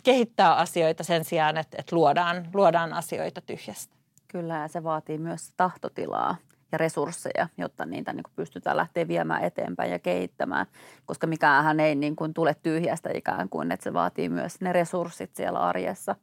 [0.02, 3.96] kehittää asioita sen sijaan, että, että luodaan, luodaan asioita tyhjästä.
[4.28, 6.36] Kyllä ja se vaatii myös tahtotilaa
[6.72, 10.66] ja resursseja, jotta niitä niin kuin pystytään lähteä viemään eteenpäin ja kehittämään,
[11.06, 15.36] koska mikään ei niin kuin tule tyhjästä ikään kuin, että se vaatii myös ne resurssit
[15.36, 16.16] siellä arjessa.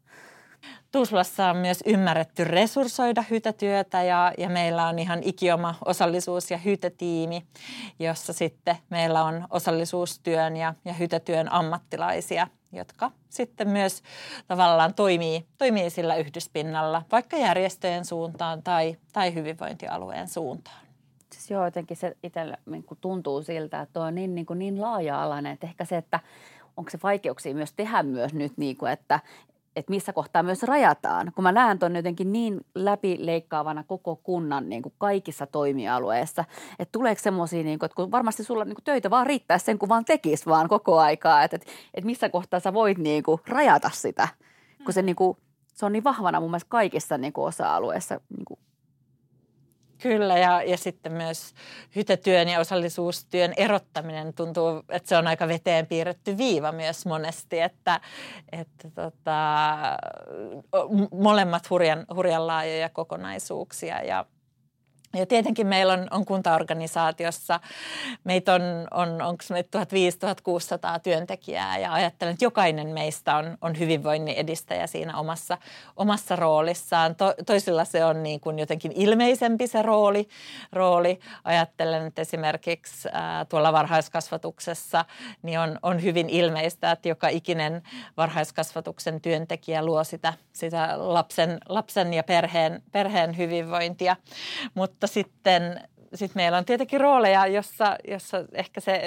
[0.92, 7.46] Tuusulassa on myös ymmärretty resurssoida hytätyötä ja, ja meillä on ihan ikioma osallisuus- ja hytätiimi,
[8.00, 14.04] jossa sitten meillä on osallisuustyön ja, ja hytätyön ammattilaisia– jotka sitten myös
[14.48, 20.82] tavallaan toimii, toimii sillä yhdyspinnalla, vaikka järjestöjen suuntaan tai, tai hyvinvointialueen suuntaan.
[21.34, 25.54] Siis joo, jotenkin se itsellä niin tuntuu siltä, että tuo on niin, niin, niin laaja-alainen,
[25.54, 26.20] että ehkä se, että
[26.78, 29.20] onko se vaikeuksia myös tehdä myös nyt, niin kuin, että,
[29.76, 31.32] että missä kohtaa myös rajataan.
[31.36, 36.46] Kun mä näen tuon jotenkin niin läpileikkaavana koko kunnan niin kuin kaikissa toimialueissa,
[36.80, 39.80] että tuleeko semmoisia, niin kuin, että kun varmasti sulla niin kuin töitä vaan riittää sen,
[39.80, 43.42] kun vaan tekisi vaan koko aikaa, että, että, että missä kohtaa sä voit niin kuin
[43.48, 44.28] rajata sitä,
[44.86, 45.06] kun se, mm.
[45.06, 45.38] niin kuin,
[45.74, 48.60] se on niin vahvana mun mielestä kaikissa niin kuin osa-alueissa niin kuin
[50.02, 51.54] Kyllä, ja, ja sitten myös
[51.96, 58.02] hytetyön ja osallisuustyön erottaminen tuntuu, että se on aika veteen piirretty viiva myös monesti, että,
[58.52, 59.58] että tota,
[61.12, 64.26] molemmat hurjan, hurjan laajoja kokonaisuuksia ja–
[65.14, 67.60] ja tietenkin meillä on, on kuntaorganisaatiossa,
[68.24, 69.80] meitä on, on onko meitä
[70.98, 75.58] 1500-1600 työntekijää ja ajattelen, että jokainen meistä on, on hyvinvoinnin edistäjä siinä omassa,
[75.98, 77.16] omassa roolissaan.
[77.16, 80.28] To, toisilla se on niin kuin jotenkin ilmeisempi se rooli.
[80.72, 81.20] rooli.
[81.44, 85.06] Ajattelen, että esimerkiksi ää, tuolla varhaiskasvatuksessa
[85.42, 87.82] niin on, on hyvin ilmeistä, että joka ikinen
[88.18, 94.16] varhaiskasvatuksen työntekijä luo sitä, sitä lapsen, lapsen ja perheen, perheen hyvinvointia.
[94.74, 99.02] Mutta mutta sitten sit meillä on tietenkin rooleja, jossa, jossa ehkä se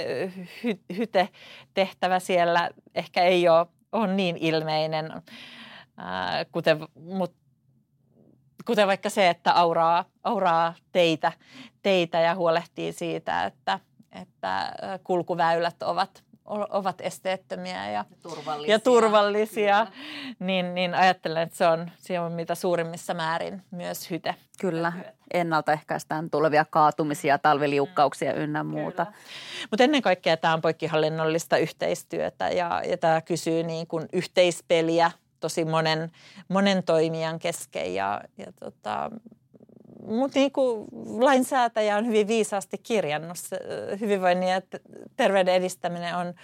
[0.65, 5.23] hy, hyte-tehtävä siellä ehkä ei ole, ole niin ilmeinen,
[5.97, 7.35] ää, kuten, mut,
[8.67, 11.33] kuten vaikka se, että auraa, auraa teitä,
[11.83, 13.81] teitä ja huolehtii siitä, että,
[14.13, 14.73] että
[15.05, 19.87] kulkuväylät ovat ovat esteettömiä ja turvallisia, ja turvallisia.
[20.39, 24.35] Niin, niin ajattelen, että se on, se on mitä suurimmissa määrin myös hyte.
[24.61, 24.93] Kyllä,
[25.35, 29.07] ennaltaehkäistään tulevia kaatumisia, talviliukkauksia ynnä muuta.
[29.71, 35.65] Mutta ennen kaikkea tämä on poikkihallinnollista yhteistyötä ja, ja tämä kysyy niin kuin yhteispeliä tosi
[35.65, 36.11] monen,
[36.49, 39.11] monen toimijan kesken ja, ja tota,
[40.07, 40.89] mutta niin kuin
[41.19, 43.37] lainsäätäjä on hyvin viisaasti kirjannut,
[44.01, 44.61] hyvinvoinnin ja
[45.17, 46.35] terveyden edistäminen on,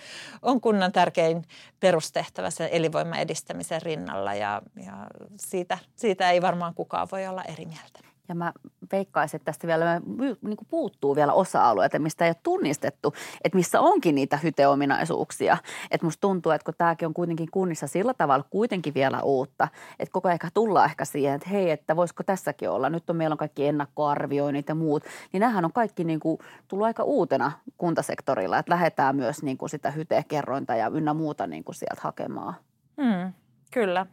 [0.43, 1.45] on kunnan tärkein
[1.81, 5.07] perustehtävä sen elinvoiman edistämisen rinnalla ja, ja
[5.41, 8.01] siitä, siitä ei varmaan kukaan voi olla eri mieltä.
[8.29, 8.53] Ja mä
[8.93, 13.15] veikkaisin, että tästä vielä niin kuin puuttuu vielä osa-alueita, mistä ei ole tunnistettu,
[13.45, 15.57] että missä onkin niitä hyteominaisuuksia.
[15.91, 20.13] Että musta tuntuu, että kun tämäkin on kuitenkin kunnissa sillä tavalla kuitenkin vielä uutta, että
[20.13, 22.91] koko ajan tullaan ehkä siihen, että hei, että voisiko tässäkin olla.
[22.91, 25.05] Nyt on meillä on kaikki ennakkoarvioinnit ja muut.
[25.33, 26.39] Niin nämähän on kaikki niin kuin
[26.69, 31.65] tullut aika uutena kuntasektorilla, että lähdetään myös niin kuin sitä hytekerrointa ja ynnä muuta niin
[31.65, 32.55] kuin sieltä hakemaan.
[33.03, 33.33] Hmm,
[33.73, 34.07] kyllä.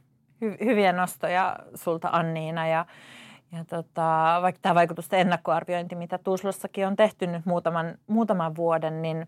[0.46, 2.86] Hy- hyviä nostoja sulta Anniina ja
[3.52, 9.28] ja tota, vaikka tämä vaikutusten ennakkoarviointi, mitä Tuusulossakin on tehty nyt muutaman, muutaman vuoden, niin,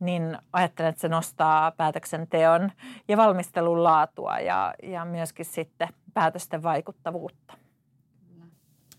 [0.00, 2.72] niin ajattelen, että se nostaa päätöksenteon
[3.08, 7.54] ja valmistelun laatua ja, ja myöskin sitten päätösten vaikuttavuutta.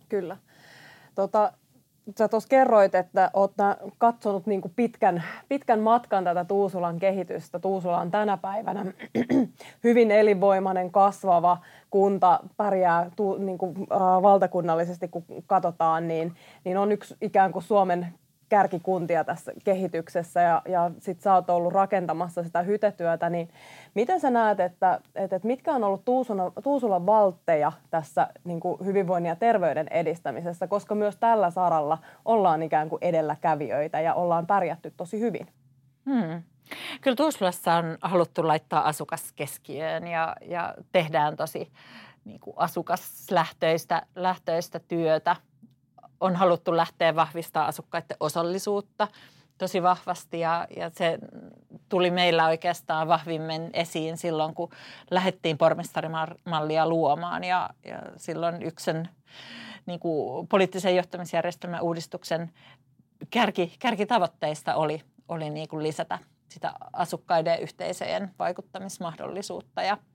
[0.10, 0.38] Kyllä.
[1.16, 1.54] Tota,
[2.18, 3.52] sä tuossa kerroit, että olet
[3.98, 7.60] katsonut niin kuin pitkän, pitkän matkan tätä Tuusulan kehitystä.
[7.60, 8.86] Tuusula on tänä päivänä
[9.84, 11.58] hyvin elinvoimainen, kasvava
[11.90, 18.08] kunta, pärjää niin kuin, äh, valtakunnallisesti, kun katsotaan, niin, niin on yksi ikään kuin Suomen
[18.50, 23.50] kärkikuntia tässä kehityksessä ja, ja sit sä oot ollut rakentamassa sitä hytetyötä, niin
[23.96, 28.86] miten sä näet, että, että, että mitkä on ollut Tuusulan, Tuusulan valtteja tässä niin kuin
[28.86, 34.94] hyvinvoinnin ja terveyden edistämisessä, koska myös tällä saralla ollaan ikään kuin edelläkävijöitä ja ollaan pärjätty
[34.98, 35.48] tosi hyvin?
[36.06, 36.44] Hmm.
[37.02, 41.72] Kyllä Tuusulassa on haluttu laittaa asukas keskiöön ja, ja tehdään tosi
[42.26, 45.36] niin kuin asukaslähtöistä lähtöistä työtä–
[46.20, 49.08] on haluttu lähteä vahvistaa asukkaiden osallisuutta
[49.58, 51.20] tosi vahvasti ja, ja se
[51.90, 54.70] tuli meillä oikeastaan vahvimmin esiin silloin, kun
[55.12, 59.10] lähdettiin pormestarimallia luomaan ja, ja silloin yksen
[59.86, 62.52] niin kuin poliittisen johtamisjärjestelmän uudistuksen
[63.30, 69.98] kärki, kärkitavoitteista oli, oli niin kuin lisätä sitä asukkaiden yhteisöjen vaikuttamismahdollisuutta ja–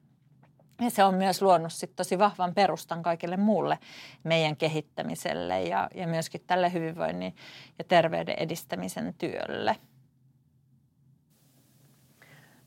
[0.80, 3.78] ja se on myös luonut sit tosi vahvan perustan kaikille muulle
[4.24, 7.36] meidän kehittämiselle ja, ja myöskin tälle hyvinvoinnin
[7.78, 9.76] ja terveyden edistämisen työlle.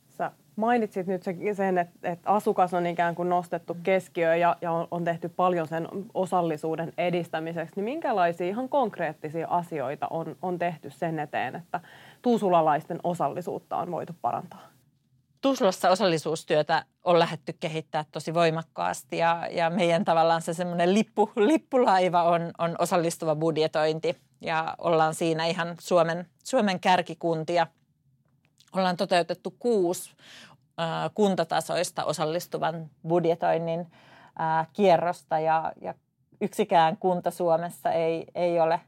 [0.08, 4.88] Sä mainitsit nyt sen, että, että asukas on ikään kuin nostettu keskiöön ja, ja on,
[4.92, 7.76] on tehty paljon sen osallisuuden edistämiseksi.
[7.76, 11.80] Niin minkälaisia ihan konkreettisia asioita on, on tehty sen eteen, että
[12.22, 14.68] tuusulalaisten osallisuutta on voitu parantaa?
[15.42, 22.24] Tuusulassa osallisuustyötä on lähdetty kehittää tosi voimakkaasti ja, ja meidän tavallaan se semmoinen lippu, lippulaiva
[22.24, 27.68] on, on osallistuva budjetointi ja ollaan siinä ihan Suomen, Suomen kärkikuntia.
[28.76, 30.12] Ollaan toteutettu kuusi
[30.80, 33.88] äh, kuntatasoista osallistuvan budjetoinnin
[34.42, 35.94] äh, kierrosta ja, ja
[36.42, 38.80] yksikään kunta Suomessa ei, ei ole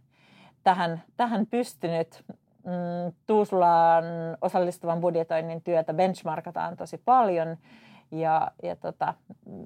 [0.64, 2.24] tähän, tähän pystynyt
[2.64, 4.04] mm, Tuusulan
[4.42, 7.58] osallistuvan budjetoinnin työtä benchmarkataan tosi paljon
[8.12, 9.14] ja, ja tota,
[9.46, 9.66] mm,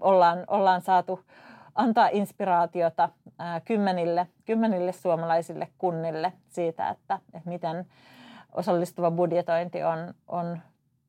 [0.00, 1.20] ollaan, ollaan saatu
[1.74, 7.86] antaa inspiraatiota ää, kymmenille, kymmenille suomalaisille kunnille siitä, että, että miten
[8.52, 10.58] osallistuva budjetointi on, on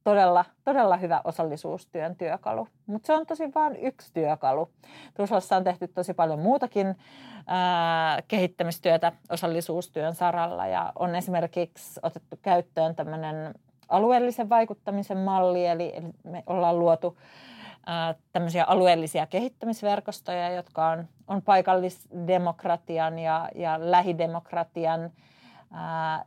[0.04, 2.68] todella, todella hyvä osallisuustyön työkalu.
[2.86, 4.70] Mutta se on tosi vain yksi työkalu.
[5.18, 6.98] Tuusulassa on tehty tosi paljon muutakin
[7.48, 13.56] ää, kehittämistyötä osallisuustyön saralla ja on esimerkiksi otettu käyttöön tämmöinen
[13.94, 17.18] alueellisen vaikuttamisen malli, eli, me ollaan luotu
[18.32, 25.12] tämmöisiä alueellisia kehittämisverkostoja, jotka on, on paikallisdemokratian ja, ja lähidemokratian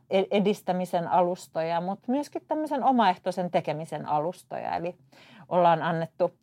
[0.09, 4.75] E-, edistämisen alustoja, mutta myöskin tämmöisen omaehtoisen tekemisen alustoja.
[4.75, 4.95] Eli
[5.49, 6.33] ollaan annettu,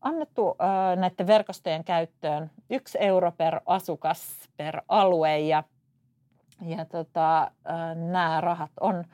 [0.00, 0.56] annettu
[0.96, 5.62] näiden verkostojen käyttöön yksi euro per asukas per alue ja,
[6.66, 7.50] ja tota,
[7.94, 9.04] nämä rahat on,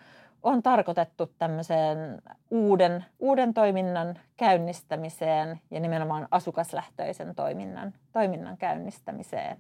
[0.43, 9.59] on tarkoitettu tämmöiseen uuden, uuden toiminnan käynnistämiseen ja nimenomaan asukaslähtöisen toiminnan, toiminnan käynnistämiseen.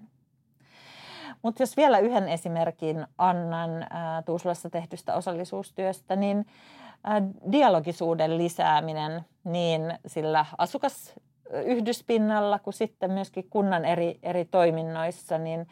[1.42, 6.46] Mutta jos vielä yhden esimerkin annan ää, Tuusulassa tehdystä osallisuustyöstä, niin
[7.52, 11.14] dialogisuuden lisääminen niin sillä asukas
[11.64, 15.66] yhdyspinnalla kuin sitten myöskin kunnan eri, eri toiminnoissa, niin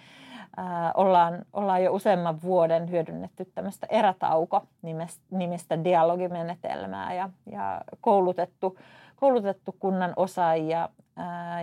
[0.95, 8.79] ollaan, ollaan jo useamman vuoden hyödynnetty tämmöistä erätauko-nimistä dialogimenetelmää ja, ja koulutettu,
[9.17, 11.61] koulutettu kunnan osaajia ää,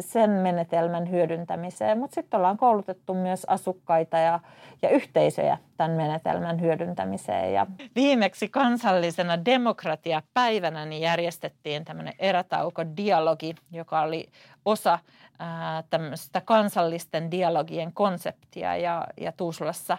[0.00, 4.40] sen menetelmän hyödyntämiseen, mutta sitten ollaan koulutettu myös asukkaita ja,
[4.82, 7.52] ja yhteisöjä tämän menetelmän hyödyntämiseen.
[7.52, 14.28] Ja viimeksi kansallisena demokratiapäivänä niin järjestettiin tämmöinen erätauko-dialogi, joka oli
[14.64, 14.98] osa
[15.38, 19.98] ää, tämmöistä kansallisten dialogien konseptia ja, ja Tuusulassa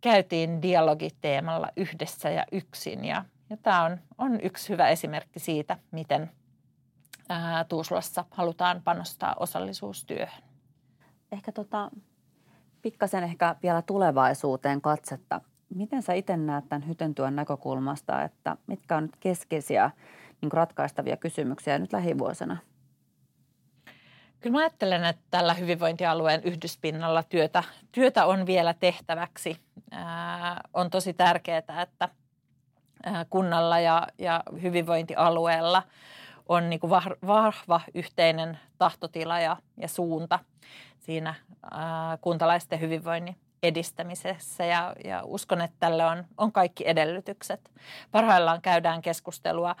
[0.00, 6.30] käytiin dialogiteemalla yhdessä ja yksin ja, ja tämä on, on yksi hyvä esimerkki siitä, miten
[7.28, 10.42] ää, Tuusulassa halutaan panostaa osallisuustyöhön.
[11.32, 11.90] Ehkä tota,
[12.82, 15.40] pikkasen ehkä vielä tulevaisuuteen katsetta.
[15.74, 19.90] Miten sä itse näet tämän hytentyön näkökulmasta, että mitkä on nyt keskeisiä
[20.42, 22.56] niin ratkaistavia kysymyksiä nyt lähivuosina?
[24.40, 27.62] Kyllä mä ajattelen, että tällä hyvinvointialueen yhdyspinnalla työtä,
[27.92, 29.56] työtä on vielä tehtäväksi.
[29.90, 32.08] Ää, on tosi tärkeää, että
[33.30, 35.82] kunnalla ja, ja hyvinvointialueella–
[36.48, 36.90] on niin kuin
[37.26, 40.38] vahva yhteinen tahtotila ja, ja suunta
[40.98, 41.34] siinä
[41.70, 47.70] ää, kuntalaisten hyvinvoinnin edistämisessä ja, ja uskon, että tälle on, on kaikki edellytykset.
[48.12, 49.76] Parhaillaan käydään keskustelua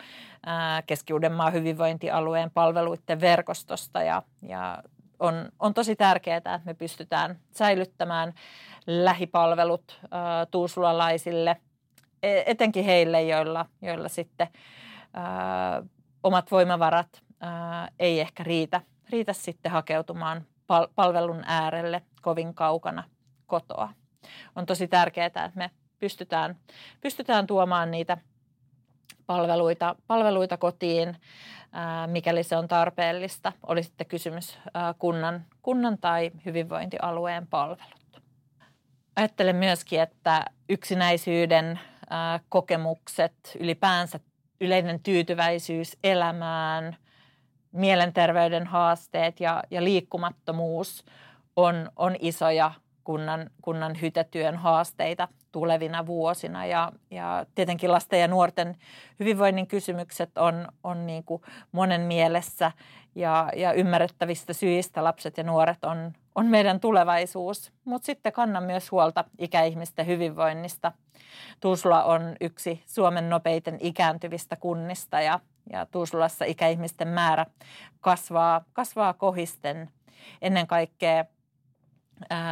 [0.86, 4.82] Keski-Uudenmaan hyvinvointialueen palveluiden verkostosta ja, ja
[5.18, 8.32] on, on tosi tärkeää, että me pystytään säilyttämään
[8.86, 11.56] lähipalvelut ää, tuusulalaisille,
[12.22, 14.48] e, etenkin heille, joilla, joilla sitten
[15.14, 15.82] ää,
[16.26, 23.04] omat voimavarat ää, ei ehkä riitä, riitä sitten hakeutumaan pal- palvelun äärelle kovin kaukana
[23.46, 23.88] kotoa.
[24.56, 26.56] On tosi tärkeää, että me pystytään,
[27.00, 28.18] pystytään tuomaan niitä
[29.26, 31.16] palveluita, palveluita kotiin,
[31.72, 33.52] ää, mikäli se on tarpeellista.
[33.66, 38.22] Oli sitten kysymys ää, kunnan, kunnan tai hyvinvointialueen palvelut.
[39.16, 41.80] Ajattelen myöskin, että yksinäisyyden
[42.48, 44.20] kokemukset ylipäänsä
[44.60, 46.96] yleinen tyytyväisyys elämään,
[47.72, 51.04] mielenterveyden haasteet ja, ja liikkumattomuus
[51.56, 52.72] on, on isoja
[53.04, 56.66] kunnan, kunnan hytetyön haasteita tulevina vuosina.
[56.66, 58.76] Ja, ja tietenkin lasten ja nuorten
[59.20, 62.72] hyvinvoinnin kysymykset on, on niin kuin monen mielessä
[63.14, 67.72] ja, ja ymmärrettävistä syistä lapset ja nuoret on, on meidän tulevaisuus.
[67.84, 70.92] Mutta sitten kannan myös huolta ikäihmisten hyvinvoinnista.
[71.60, 75.40] Tuusula on yksi Suomen nopeiten ikääntyvistä kunnista ja,
[75.72, 77.46] ja Tuusulassa ikäihmisten määrä
[78.00, 79.90] kasvaa, kasvaa kohisten.
[80.42, 81.24] Ennen kaikkea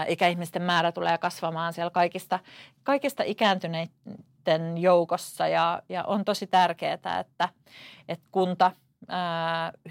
[0.09, 2.39] ikäihmisten määrä tulee kasvamaan siellä kaikista,
[2.83, 7.49] kaikista ikääntyneiden joukossa ja, ja on tosi tärkeää, että,
[8.09, 8.73] että kunta,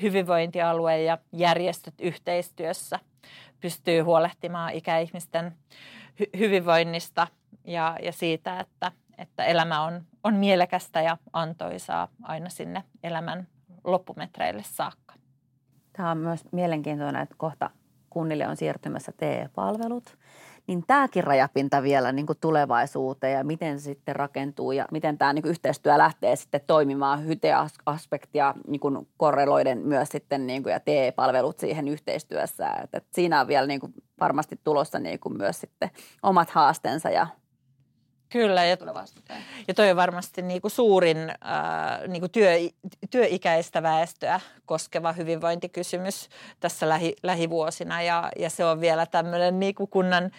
[0.02, 3.00] hyvinvointialue ja järjestöt yhteistyössä
[3.60, 5.56] pystyy huolehtimaan ikäihmisten
[6.22, 7.28] hy- hyvinvoinnista
[7.64, 13.48] ja, ja siitä, että, että elämä on, on mielekästä ja antoisaa aina sinne elämän
[13.84, 15.14] loppumetreille saakka.
[15.94, 17.70] Tämä on myös mielenkiintoinen, että kohta
[18.14, 20.18] kunnille on siirtymässä TE-palvelut.
[20.68, 25.34] Niin tämäkin rajapinta vielä niin kuin tulevaisuuteen ja miten se sitten rakentuu ja miten tämä
[25.34, 31.60] niin yhteistyö lähtee sitten toimimaan hyte-aspektia niin kuin korreloiden myös sitten niin kuin ja TE-palvelut
[31.60, 32.68] siihen yhteistyössä.
[32.70, 35.90] Että, että siinä on vielä niin kuin varmasti tulossa niin kuin myös sitten
[36.24, 37.28] omat haasteensa ja
[38.34, 38.78] Kyllä, ja,
[39.68, 42.52] ja toi on varmasti niin kuin suurin äh, niin kuin työ,
[43.10, 48.02] työikäistä väestöä koskeva hyvinvointikysymys tässä lähi, lähivuosina.
[48.02, 50.32] Ja, ja se on vielä tämmöinen niin kuin kunnan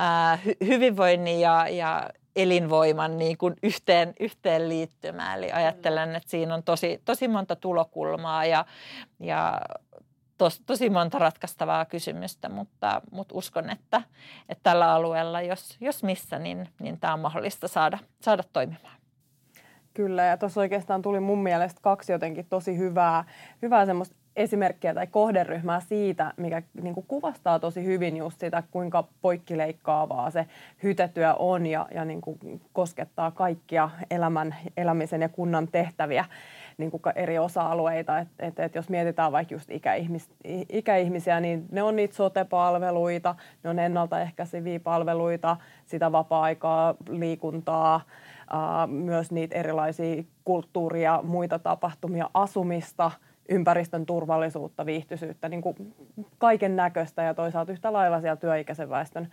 [0.00, 5.34] äh, hy, hyvinvoinnin ja, ja elinvoiman niin kuin yhteen, yhteenliittymä.
[5.34, 8.64] Eli ajattelen, että siinä on tosi, tosi monta tulokulmaa ja,
[9.20, 9.60] ja
[10.38, 14.02] tos, tosi monta ratkaistavaa kysymystä, mutta, mutta uskon, että,
[14.48, 18.96] että tällä alueella, jos, jos missä, niin, niin tämä on mahdollista saada, saada toimimaan.
[19.94, 23.24] Kyllä, ja tuossa oikeastaan tuli mun mielestä kaksi jotenkin tosi hyvää,
[23.62, 29.08] hyvää semmoista esimerkkiä tai kohderyhmää siitä, mikä niin kuin kuvastaa tosi hyvin just sitä, kuinka
[29.20, 30.46] poikkileikkaavaa se
[30.82, 32.38] hytetyö on ja, ja niin kuin
[32.72, 36.24] koskettaa kaikkia elämän, elämisen ja kunnan tehtäviä
[36.78, 38.18] niin kuin eri osa-alueita.
[38.18, 40.30] Et, et, et jos mietitään vaikka just ikäihmis,
[40.68, 45.56] ikäihmisiä, niin ne on niitä sote-palveluita, ne on ennaltaehkäiseviä palveluita,
[45.86, 48.00] sitä vapaa-aikaa, liikuntaa,
[48.50, 53.10] ää, myös niitä erilaisia kulttuuria, muita tapahtumia, asumista,
[53.48, 55.94] ympäristön turvallisuutta, viihtyisyyttä, niin kuin
[56.38, 59.28] kaiken näköistä ja toisaalta yhtä lailla siellä työikäisen väestön,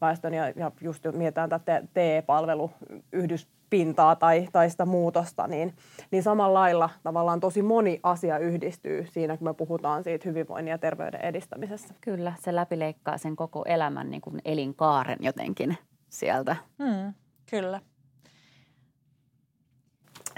[0.00, 5.74] väestön ja, ja just mietitään tätä TE-palveluyhdyspintaa tai, tai sitä muutosta, niin,
[6.10, 10.78] niin samalla lailla tavallaan tosi moni asia yhdistyy siinä, kun me puhutaan siitä hyvinvoinnin ja
[10.78, 11.94] terveyden edistämisessä.
[12.00, 15.78] Kyllä, se läpileikkaa sen koko elämän niin kuin elinkaaren jotenkin
[16.08, 16.56] sieltä.
[16.78, 17.14] Hmm,
[17.50, 17.80] kyllä.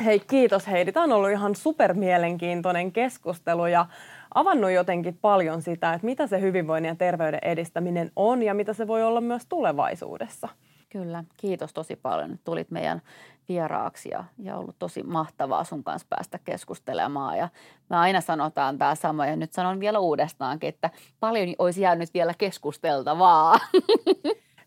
[0.04, 0.92] Hei, kiitos Heidi.
[0.92, 3.86] Tämä on ollut ihan supermielenkiintoinen keskustelu ja
[4.34, 8.86] avannut jotenkin paljon sitä, että mitä se hyvinvoinnin ja terveyden edistäminen on ja mitä se
[8.86, 10.48] voi olla myös tulevaisuudessa.
[10.88, 13.02] Kyllä, kiitos tosi paljon, että tulit meidän
[13.48, 17.38] vieraaksi ja, ja ollut tosi mahtavaa sun kanssa päästä keskustelemaan.
[17.38, 17.48] Ja
[17.88, 22.34] me aina sanotaan tämä sama ja nyt sanon vielä uudestaankin, että paljon olisi jäänyt vielä
[22.38, 23.58] keskusteltavaa.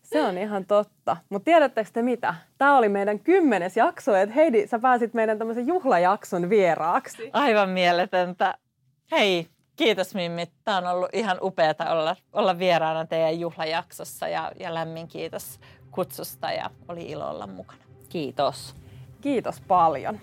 [0.02, 1.16] Se on ihan totta.
[1.28, 2.34] Mutta tiedättekö te mitä?
[2.58, 7.30] Tämä oli meidän kymmenes jakso, että Heidi, sä pääsit meidän tämmöisen juhlajakson vieraaksi.
[7.32, 8.54] Aivan mieletöntä.
[9.10, 10.46] Hei, kiitos Mimmi.
[10.64, 15.60] Tämä on ollut ihan upeata olla, olla vieraana teidän juhlajaksossa ja, ja lämmin kiitos
[15.90, 17.84] kutsusta ja oli ilo olla mukana.
[18.08, 18.74] Kiitos.
[19.20, 20.20] Kiitos paljon.